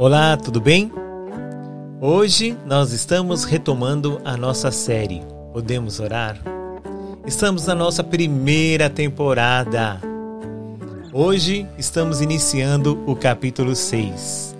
Olá, 0.00 0.34
tudo 0.34 0.62
bem? 0.62 0.90
Hoje 2.00 2.56
nós 2.64 2.90
estamos 2.90 3.44
retomando 3.44 4.18
a 4.24 4.34
nossa 4.34 4.70
série 4.70 5.20
Podemos 5.52 6.00
Orar? 6.00 6.40
Estamos 7.26 7.66
na 7.66 7.74
nossa 7.74 8.02
primeira 8.02 8.88
temporada. 8.88 10.00
Hoje 11.12 11.66
estamos 11.76 12.22
iniciando 12.22 13.04
o 13.06 13.14
capítulo 13.14 13.76
6. 13.76 14.56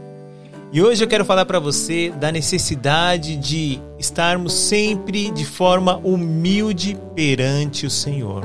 E 0.74 0.82
hoje 0.82 1.04
eu 1.04 1.08
quero 1.08 1.24
falar 1.24 1.46
para 1.46 1.58
você 1.58 2.10
da 2.10 2.30
necessidade 2.30 3.34
de 3.36 3.80
estarmos 3.98 4.52
sempre 4.52 5.30
de 5.30 5.46
forma 5.46 5.96
humilde 6.04 6.98
perante 7.14 7.86
o 7.86 7.90
Senhor. 7.90 8.44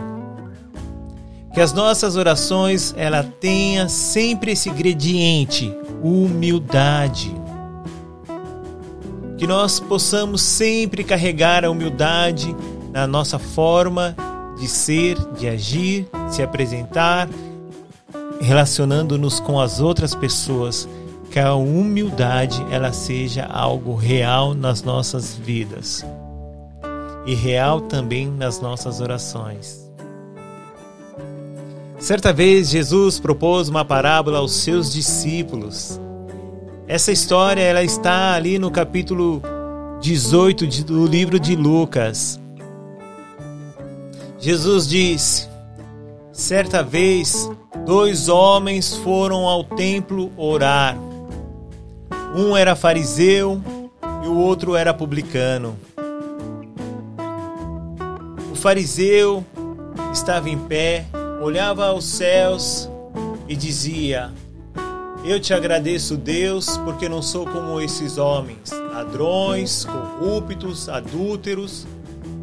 Que 1.53 1.59
as 1.59 1.73
nossas 1.73 2.15
orações 2.15 2.95
ela 2.95 3.21
tenha 3.21 3.89
sempre 3.89 4.53
esse 4.53 4.69
ingrediente, 4.69 5.75
humildade. 6.05 7.33
Que 9.37 9.47
nós 9.47 9.79
possamos 9.79 10.41
sempre 10.41 11.03
carregar 11.03 11.65
a 11.65 11.69
humildade 11.69 12.55
na 12.91 13.07
nossa 13.07 13.39
forma 13.39 14.15
de 14.57 14.67
ser, 14.67 15.17
de 15.33 15.47
agir, 15.47 16.07
se 16.29 16.41
apresentar, 16.41 17.27
relacionando-nos 18.39 19.39
com 19.39 19.59
as 19.59 19.81
outras 19.81 20.13
pessoas. 20.13 20.87
Que 21.31 21.39
a 21.39 21.53
humildade 21.53 22.65
ela 22.71 22.93
seja 22.93 23.45
algo 23.45 23.93
real 23.95 24.53
nas 24.53 24.83
nossas 24.83 25.35
vidas 25.35 26.05
e 27.25 27.33
real 27.33 27.81
também 27.81 28.29
nas 28.29 28.61
nossas 28.61 29.01
orações. 29.01 29.84
Certa 32.05 32.31
vez 32.31 32.69
Jesus 32.69 33.19
propôs 33.19 33.67
uma 33.67 33.83
parábola 33.83 34.37
aos 34.37 34.51
seus 34.51 34.93
discípulos. 34.93 35.99
Essa 36.87 37.11
história 37.11 37.63
ela 37.63 37.81
está 37.81 38.35
ali 38.35 38.59
no 38.59 38.69
capítulo 38.69 39.41
18 40.01 40.83
do 40.83 41.07
livro 41.07 41.39
de 41.39 41.55
Lucas. 41.55 42.39
Jesus 44.37 44.87
disse: 44.87 45.49
Certa 46.31 46.83
vez, 46.83 47.49
dois 47.87 48.29
homens 48.29 48.95
foram 48.97 49.47
ao 49.47 49.63
templo 49.63 50.31
orar. 50.37 50.95
Um 52.35 52.55
era 52.55 52.75
fariseu 52.75 53.59
e 54.23 54.27
o 54.27 54.37
outro 54.37 54.75
era 54.75 54.93
publicano. 54.93 55.75
O 58.51 58.55
fariseu 58.55 59.43
estava 60.13 60.51
em 60.51 60.57
pé 60.59 61.07
olhava 61.45 61.85
aos 61.89 62.05
céus 62.05 62.89
e 63.47 63.55
dizia: 63.55 64.31
Eu 65.23 65.39
te 65.39 65.53
agradeço, 65.53 66.17
Deus, 66.17 66.75
porque 66.77 67.07
não 67.07 67.21
sou 67.21 67.45
como 67.45 67.79
esses 67.79 68.17
homens, 68.17 68.71
ladrões, 68.91 69.85
corruptos, 69.85 70.89
adúlteros, 70.89 71.85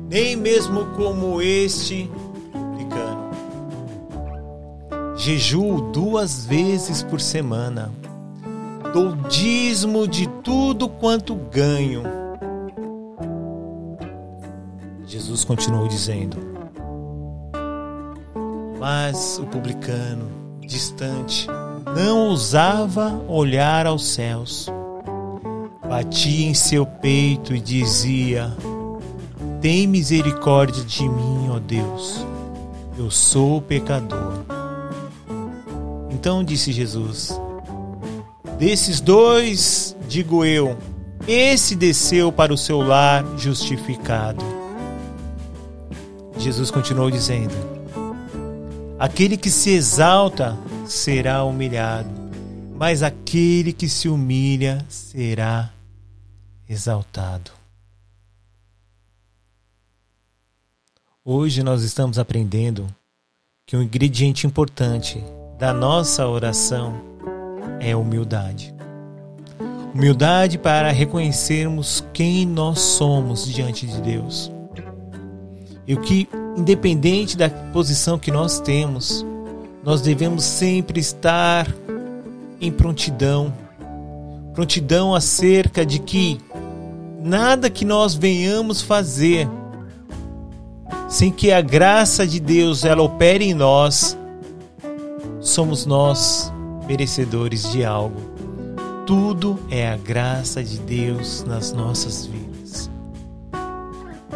nem 0.08 0.36
mesmo 0.36 0.86
como 0.96 1.42
este 1.42 2.08
publicano. 2.52 3.30
Jejuo 5.16 5.90
duas 5.92 6.46
vezes 6.46 7.02
por 7.02 7.20
semana. 7.20 7.92
Dou 8.92 9.16
dízimo 9.28 10.06
de 10.06 10.28
tudo 10.44 10.88
quanto 10.88 11.34
ganho. 11.34 12.04
Jesus 15.06 15.44
continuou 15.44 15.88
dizendo: 15.88 16.61
mas 18.82 19.38
o 19.38 19.46
publicano, 19.46 20.28
distante, 20.60 21.46
não 21.94 22.30
ousava 22.30 23.14
olhar 23.28 23.86
aos 23.86 24.04
céus. 24.04 24.68
Batia 25.88 26.48
em 26.48 26.52
seu 26.52 26.84
peito 26.84 27.54
e 27.54 27.60
dizia: 27.60 28.52
Tem 29.60 29.86
misericórdia 29.86 30.82
de 30.82 31.08
mim, 31.08 31.48
ó 31.48 31.60
Deus, 31.60 32.26
eu 32.98 33.08
sou 33.08 33.62
pecador. 33.62 34.42
Então 36.10 36.42
disse 36.42 36.72
Jesus: 36.72 37.40
Desses 38.58 39.00
dois, 39.00 39.96
digo 40.08 40.44
eu, 40.44 40.76
esse 41.28 41.76
desceu 41.76 42.32
para 42.32 42.52
o 42.52 42.58
seu 42.58 42.80
lar 42.80 43.24
justificado. 43.38 44.44
Jesus 46.36 46.68
continuou 46.68 47.12
dizendo: 47.12 47.81
Aquele 49.02 49.36
que 49.36 49.50
se 49.50 49.70
exalta 49.70 50.56
será 50.86 51.42
humilhado, 51.42 52.08
mas 52.76 53.02
aquele 53.02 53.72
que 53.72 53.88
se 53.88 54.08
humilha 54.08 54.86
será 54.88 55.72
exaltado. 56.68 57.50
Hoje 61.24 61.64
nós 61.64 61.82
estamos 61.82 62.16
aprendendo 62.16 62.86
que 63.66 63.76
um 63.76 63.82
ingrediente 63.82 64.46
importante 64.46 65.20
da 65.58 65.72
nossa 65.72 66.28
oração 66.28 66.94
é 67.80 67.96
humildade. 67.96 68.72
Humildade 69.92 70.58
para 70.58 70.92
reconhecermos 70.92 72.04
quem 72.14 72.46
nós 72.46 72.78
somos 72.78 73.52
diante 73.52 73.84
de 73.84 74.00
Deus. 74.00 74.48
E 75.88 75.92
o 75.92 76.00
que 76.00 76.28
independente 76.56 77.36
da 77.36 77.48
posição 77.48 78.18
que 78.18 78.30
nós 78.30 78.60
temos, 78.60 79.24
nós 79.82 80.00
devemos 80.00 80.44
sempre 80.44 81.00
estar 81.00 81.66
em 82.60 82.70
prontidão 82.70 83.52
prontidão 84.52 85.14
acerca 85.14 85.84
de 85.84 85.98
que 85.98 86.38
nada 87.20 87.70
que 87.70 87.84
nós 87.84 88.14
venhamos 88.14 88.82
fazer 88.82 89.48
sem 91.08 91.30
que 91.30 91.52
a 91.52 91.60
graça 91.60 92.26
de 92.26 92.40
Deus 92.40 92.84
ela 92.84 93.02
opere 93.02 93.44
em 93.44 93.54
nós, 93.54 94.16
somos 95.40 95.84
nós 95.84 96.52
merecedores 96.86 97.70
de 97.70 97.84
algo. 97.84 98.20
Tudo 99.06 99.58
é 99.70 99.90
a 99.90 99.96
graça 99.96 100.62
de 100.62 100.78
Deus 100.78 101.44
nas 101.44 101.72
nossas 101.72 102.24
vidas. 102.24 102.90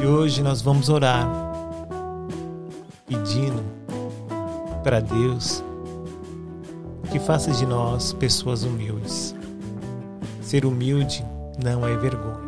E 0.00 0.05
hoje 0.05 0.43
nós 0.43 0.60
vamos 0.60 0.88
orar 0.88 1.45
pedindo 3.06 3.62
para 4.83 5.00
Deus 5.00 5.62
que 7.11 7.19
faça 7.19 7.53
de 7.53 7.65
nós 7.65 8.12
pessoas 8.12 8.65
humildes. 8.65 9.34
Ser 10.43 10.67
humilde 10.67 11.25
não 11.62 11.87
é 11.87 11.97
vergonha. 11.97 12.47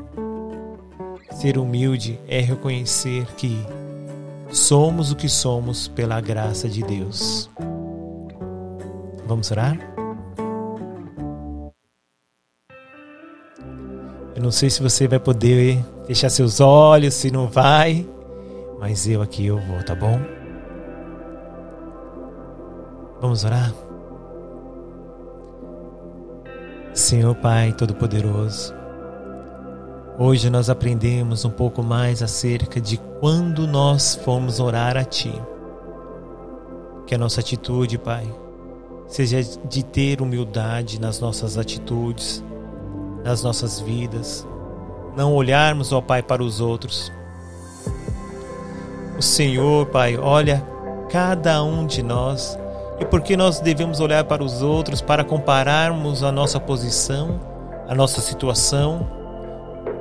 Ser 1.33 1.57
humilde 1.57 2.19
é 2.27 2.41
reconhecer 2.41 3.27
que 3.37 3.65
somos 4.51 5.13
o 5.13 5.17
que 5.17 5.29
somos 5.29 5.89
pela 5.89 6.21
graça 6.21 6.69
de 6.69 6.83
Deus. 6.83 7.49
Vamos 9.27 9.51
orar? 9.51 9.79
Eu 14.35 14.43
não 14.43 14.51
sei 14.51 14.71
se 14.71 14.83
você 14.83 15.07
vai 15.09 15.19
poder 15.19 15.85
fechar 16.07 16.31
seus 16.31 16.61
olhos, 16.61 17.15
se 17.15 17.31
não 17.31 17.49
vai, 17.49 18.07
mas 18.79 19.09
eu 19.09 19.21
aqui 19.21 19.47
eu 19.47 19.59
vou, 19.59 19.83
tá 19.83 19.95
bom? 19.95 20.38
Vamos 23.21 23.43
orar? 23.43 23.75
Senhor 26.95 27.35
Pai 27.35 27.73
Todo-Poderoso, 27.73 28.73
hoje 30.17 30.49
nós 30.49 30.71
aprendemos 30.71 31.45
um 31.45 31.51
pouco 31.51 31.83
mais 31.83 32.23
acerca 32.23 32.81
de 32.81 32.97
quando 33.19 33.67
nós 33.67 34.15
fomos 34.15 34.61
orar 34.61 34.97
a 34.97 35.05
Ti. 35.05 35.33
Que 37.07 37.15
a 37.17 37.19
nossa 37.19 37.41
atitude, 37.41 37.99
Pai, 37.99 38.33
seja 39.09 39.43
de 39.43 39.85
ter 39.85 40.21
humildade 40.23 41.01
nas 41.01 41.19
nossas 41.19 41.59
atitudes, 41.59 42.45
nas 43.25 43.43
nossas 43.43 43.81
vidas, 43.81 44.47
não 45.17 45.35
olharmos, 45.35 45.93
ó 45.93 46.01
Pai, 46.01 46.23
para 46.23 46.43
os 46.43 46.61
outros. 46.61 47.13
O 49.19 49.23
Senhor, 49.23 49.87
Pai, 49.87 50.17
olha 50.17 50.65
cada 51.11 51.61
um 51.65 51.85
de 51.85 52.01
nós 52.01 52.57
e 53.01 53.05
por 53.05 53.21
que 53.21 53.37
nós 53.37 53.61
devemos 53.61 54.01
olhar 54.01 54.25
para 54.25 54.43
os 54.43 54.61
outros 54.61 55.01
para 55.01 55.23
compararmos 55.23 56.23
a 56.25 56.33
nossa 56.33 56.59
posição, 56.59 57.41
a 57.87 57.95
nossa 57.95 58.21
situação, 58.21 59.09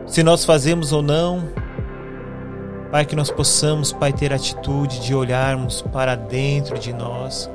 se 0.08 0.24
nós 0.24 0.44
fazemos 0.44 0.92
ou 0.92 1.02
não. 1.02 1.44
Pai, 2.92 3.06
que 3.06 3.16
nós 3.16 3.30
possamos, 3.30 3.92
Pai, 3.92 4.14
ter 4.14 4.32
atitude 4.34 5.02
de 5.02 5.14
olharmos 5.14 5.82
para 5.82 6.16
dentro 6.16 6.80
de 6.80 6.94
nós 6.94 7.50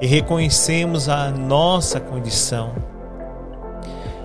e 0.00 0.06
reconhecemos 0.06 1.08
a 1.08 1.30
nossa 1.30 2.00
condição 2.00 2.74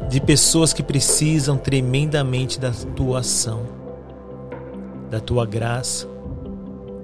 de 0.07 0.19
pessoas 0.19 0.73
que 0.73 0.81
precisam 0.81 1.57
tremendamente 1.57 2.59
da 2.59 2.71
tua 2.95 3.19
ação, 3.19 3.61
da 5.11 5.19
tua 5.19 5.45
graça, 5.45 6.07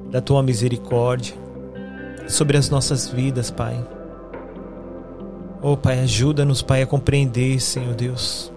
da 0.10 0.22
tua 0.22 0.42
misericórdia 0.42 1.45
sobre 2.28 2.58
as 2.58 2.70
nossas 2.70 3.08
vidas, 3.08 3.52
Pai. 3.52 3.76
Oh, 5.62 5.76
Pai, 5.76 6.00
ajuda-nos, 6.00 6.62
Pai, 6.62 6.82
a 6.82 6.88
compreender, 6.88 7.60
Senhor 7.60 7.96
Deus, 7.96 8.52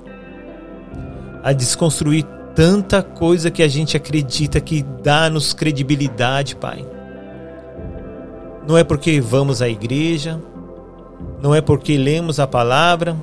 a 1.43 1.53
desconstruir 1.53 2.25
tanta 2.55 3.03
coisa 3.03 3.51
que 3.51 3.63
a 3.63 3.69
gente 3.69 3.97
acredita 3.97 4.61
que 4.61 4.83
dá-nos 4.83 5.53
credibilidade, 5.53 6.57
Pai. 6.57 6.85
Não 8.67 8.77
é 8.77 8.85
porque 8.85 9.21
vamos 9.21 9.63
à 9.63 9.69
igreja, 9.69 10.41
não 11.41 11.55
é 11.55 11.61
porque 11.61 11.97
lemos 11.97 12.39
a 12.39 12.47
palavra, 12.47 13.17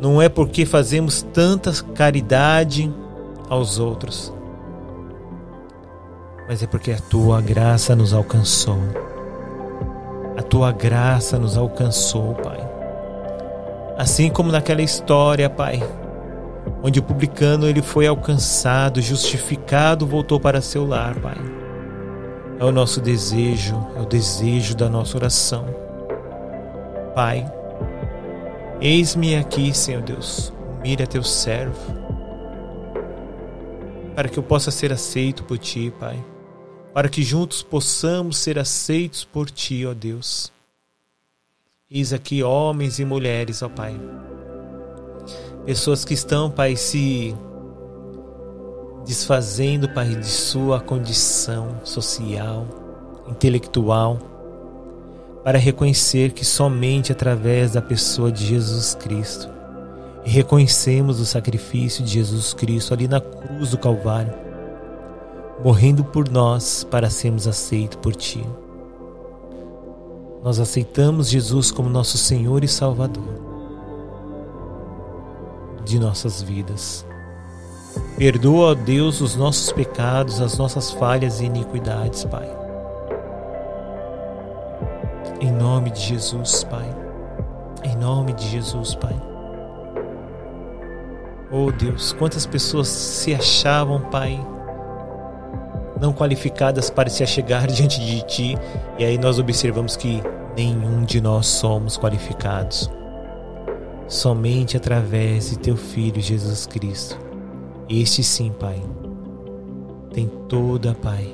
não 0.00 0.20
é 0.20 0.28
porque 0.28 0.66
fazemos 0.66 1.22
tanta 1.22 1.72
caridade 1.94 2.92
aos 3.48 3.78
outros, 3.78 4.32
mas 6.46 6.62
é 6.62 6.66
porque 6.66 6.92
a 6.92 6.98
tua 6.98 7.40
graça 7.40 7.96
nos 7.96 8.12
alcançou. 8.12 8.78
A 10.36 10.42
tua 10.42 10.72
graça 10.72 11.38
nos 11.38 11.56
alcançou, 11.56 12.34
Pai. 12.34 12.58
Assim 13.96 14.28
como 14.28 14.50
naquela 14.50 14.82
história, 14.82 15.48
Pai, 15.48 15.80
onde 16.82 16.98
o 16.98 17.02
publicano 17.02 17.68
ele 17.68 17.80
foi 17.80 18.06
alcançado, 18.06 19.00
justificado, 19.00 20.06
voltou 20.06 20.40
para 20.40 20.60
seu 20.60 20.84
lar, 20.84 21.14
Pai. 21.20 21.36
É 22.58 22.64
o 22.64 22.72
nosso 22.72 23.00
desejo, 23.00 23.76
é 23.96 24.00
o 24.00 24.06
desejo 24.06 24.76
da 24.76 24.88
nossa 24.88 25.16
oração. 25.16 25.66
Pai, 27.14 27.50
eis-me 28.80 29.36
aqui, 29.36 29.72
Senhor 29.72 30.02
Deus, 30.02 30.52
mira 30.82 31.06
teu 31.06 31.22
servo, 31.22 31.94
para 34.16 34.28
que 34.28 34.38
eu 34.38 34.42
possa 34.42 34.72
ser 34.72 34.92
aceito 34.92 35.44
por 35.44 35.58
Ti, 35.58 35.92
Pai, 35.98 36.18
para 36.94 37.08
que 37.08 37.24
juntos 37.24 37.60
possamos 37.60 38.38
ser 38.38 38.56
aceitos 38.56 39.24
por 39.24 39.50
Ti, 39.50 39.84
ó 39.84 39.92
Deus. 39.92 40.52
Eis 41.90 42.12
aqui 42.12 42.40
homens 42.40 43.00
e 43.00 43.04
mulheres, 43.04 43.62
ó 43.62 43.68
Pai. 43.68 44.00
Pessoas 45.66 46.04
que 46.04 46.14
estão, 46.14 46.48
Pai, 46.48 46.76
se 46.76 47.34
desfazendo, 49.04 49.88
Pai, 49.88 50.14
de 50.14 50.26
sua 50.26 50.80
condição 50.80 51.80
social, 51.82 52.64
intelectual, 53.28 54.18
para 55.42 55.58
reconhecer 55.58 56.30
que 56.30 56.44
somente 56.44 57.10
através 57.10 57.72
da 57.72 57.82
pessoa 57.82 58.30
de 58.30 58.46
Jesus 58.46 58.94
Cristo 58.94 59.48
reconhecemos 60.24 61.20
o 61.20 61.26
sacrifício 61.26 62.04
de 62.04 62.12
Jesus 62.12 62.54
Cristo 62.54 62.94
ali 62.94 63.08
na 63.08 63.20
cruz 63.20 63.70
do 63.70 63.78
Calvário, 63.78 64.32
morrendo 65.62 66.04
por 66.04 66.28
nós 66.28 66.84
para 66.90 67.10
sermos 67.10 67.46
aceitos 67.46 67.98
por 68.00 68.14
Ti. 68.14 68.44
Nós 70.42 70.58
aceitamos 70.60 71.28
Jesus 71.28 71.70
como 71.70 71.88
nosso 71.88 72.18
Senhor 72.18 72.64
e 72.64 72.68
Salvador 72.68 73.54
de 75.84 75.98
nossas 75.98 76.42
vidas. 76.42 77.06
Perdoa, 78.16 78.72
ó 78.72 78.74
Deus, 78.74 79.20
os 79.20 79.36
nossos 79.36 79.70
pecados, 79.72 80.40
as 80.40 80.58
nossas 80.58 80.90
falhas 80.90 81.40
e 81.40 81.44
iniquidades, 81.44 82.24
Pai. 82.24 82.48
Em 85.40 85.52
nome 85.52 85.90
de 85.90 86.00
Jesus, 86.00 86.64
Pai. 86.64 86.88
Em 87.84 87.96
nome 87.96 88.32
de 88.32 88.48
Jesus, 88.48 88.94
Pai. 88.94 89.14
Oh 91.52 91.70
Deus, 91.70 92.12
quantas 92.12 92.46
pessoas 92.46 92.88
se 92.88 93.34
achavam, 93.34 94.00
Pai, 94.10 94.44
não 96.04 96.12
qualificadas 96.12 96.90
para 96.90 97.08
se 97.08 97.22
achegar 97.22 97.66
diante 97.72 97.98
de 97.98 98.20
Ti, 98.26 98.58
e 98.98 99.04
aí 99.04 99.16
nós 99.16 99.38
observamos 99.38 99.96
que 99.96 100.22
nenhum 100.54 101.02
de 101.02 101.20
nós 101.20 101.46
somos 101.46 101.96
qualificados. 101.96 102.90
Somente 104.06 104.76
através 104.76 105.48
de 105.48 105.58
Teu 105.58 105.76
Filho 105.76 106.20
Jesus 106.20 106.66
Cristo. 106.66 107.18
Este 107.88 108.22
sim, 108.22 108.52
Pai, 108.52 108.82
tem 110.12 110.28
toda, 110.46 110.94
Pai, 110.94 111.26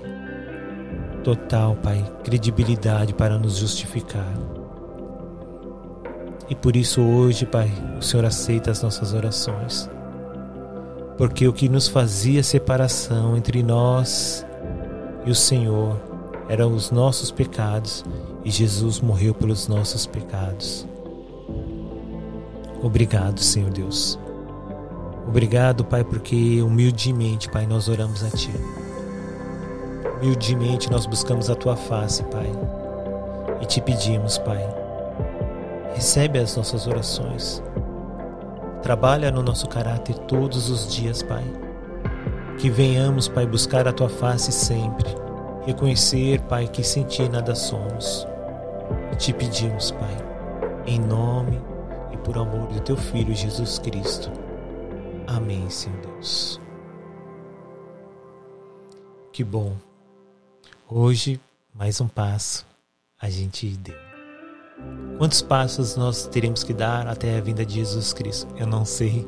total, 1.24 1.76
Pai, 1.82 2.04
credibilidade 2.22 3.12
para 3.12 3.38
nos 3.38 3.56
justificar. 3.56 4.32
E 6.48 6.54
por 6.54 6.76
isso 6.76 7.02
hoje, 7.02 7.44
Pai, 7.44 7.70
o 7.98 8.02
Senhor 8.02 8.24
aceita 8.24 8.70
as 8.70 8.82
nossas 8.82 9.14
orações. 9.14 9.90
Porque 11.16 11.46
o 11.46 11.52
que 11.52 11.68
nos 11.68 11.86
fazia 11.86 12.42
separação 12.42 13.36
entre 13.36 13.62
nós 13.62 14.44
e 15.24 15.30
o 15.30 15.34
Senhor 15.34 16.00
eram 16.48 16.74
os 16.74 16.90
nossos 16.90 17.30
pecados 17.30 18.04
e 18.44 18.50
Jesus 18.50 19.00
morreu 19.00 19.34
pelos 19.34 19.68
nossos 19.68 20.06
pecados. 20.06 20.86
Obrigado, 22.82 23.40
Senhor 23.40 23.70
Deus. 23.70 24.18
Obrigado, 25.28 25.84
Pai, 25.84 26.02
porque 26.02 26.60
humildemente, 26.62 27.48
Pai, 27.48 27.66
nós 27.66 27.88
oramos 27.88 28.24
a 28.24 28.30
Ti. 28.30 28.50
Humildemente 30.20 30.90
nós 30.90 31.06
buscamos 31.06 31.48
a 31.50 31.54
tua 31.54 31.76
face, 31.76 32.24
Pai, 32.24 32.50
e 33.60 33.66
te 33.66 33.80
pedimos, 33.80 34.38
Pai, 34.38 34.66
recebe 35.94 36.38
as 36.38 36.56
nossas 36.56 36.86
orações. 36.86 37.62
Trabalha 38.82 39.30
no 39.30 39.42
nosso 39.42 39.68
caráter 39.68 40.18
todos 40.20 40.68
os 40.70 40.92
dias, 40.92 41.22
Pai. 41.22 41.44
Que 42.60 42.68
venhamos, 42.68 43.26
Pai, 43.28 43.46
buscar 43.46 43.88
a 43.88 43.92
tua 43.92 44.08
face 44.08 44.52
sempre. 44.52 45.08
Reconhecer, 45.64 46.40
Pai, 46.42 46.68
que 46.68 46.82
sem 46.82 47.04
ti 47.04 47.28
nada 47.28 47.54
somos. 47.54 48.26
E 49.12 49.16
te 49.16 49.32
pedimos, 49.32 49.90
Pai, 49.92 50.16
em 50.86 50.98
nome 50.98 51.60
e 52.12 52.16
por 52.18 52.36
amor 52.36 52.66
do 52.68 52.80
teu 52.80 52.96
Filho 52.96 53.34
Jesus 53.34 53.78
Cristo. 53.78 54.30
Amém, 55.26 55.70
Senhor 55.70 55.98
Deus. 56.00 56.60
Que 59.32 59.44
bom 59.44 59.74
Hoje, 60.92 61.40
mais 61.72 62.00
um 62.00 62.08
passo 62.08 62.66
a 63.20 63.30
gente 63.30 63.64
deu. 63.76 63.94
Quantos 65.18 65.40
passos 65.40 65.94
nós 65.94 66.26
teremos 66.26 66.64
que 66.64 66.74
dar 66.74 67.06
até 67.06 67.38
a 67.38 67.40
vinda 67.40 67.64
de 67.64 67.74
Jesus 67.74 68.12
Cristo? 68.12 68.52
Eu 68.56 68.66
não 68.66 68.84
sei. 68.84 69.24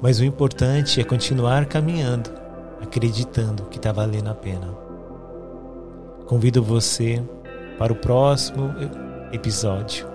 Mas 0.00 0.20
o 0.20 0.24
importante 0.24 1.00
é 1.00 1.04
continuar 1.04 1.66
caminhando, 1.66 2.30
acreditando 2.80 3.64
que 3.64 3.76
está 3.76 3.92
valendo 3.92 4.30
a 4.30 4.34
pena. 4.34 4.68
Convido 6.26 6.62
você 6.62 7.22
para 7.78 7.92
o 7.92 7.96
próximo 7.96 8.74
episódio. 9.32 10.06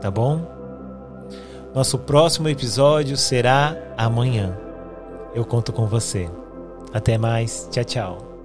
Tá 0.00 0.10
bom? 0.10 0.46
Nosso 1.74 1.98
próximo 1.98 2.48
episódio 2.48 3.16
será 3.16 3.76
amanhã. 3.96 4.56
Eu 5.34 5.44
conto 5.44 5.72
com 5.72 5.86
você. 5.86 6.30
Até 6.92 7.18
mais. 7.18 7.68
Tchau, 7.70 7.84
tchau. 7.84 8.35